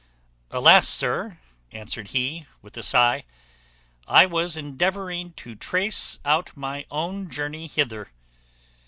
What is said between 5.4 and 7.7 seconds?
trace out my own journey